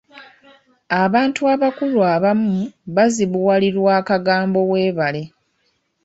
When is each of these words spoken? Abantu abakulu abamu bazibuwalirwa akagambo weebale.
Abantu 1.03 1.41
abakulu 1.53 1.99
abamu 2.13 2.57
bazibuwalirwa 2.95 3.91
akagambo 4.01 4.59
weebale. 4.71 5.23